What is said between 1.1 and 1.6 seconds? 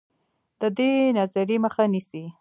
نظریې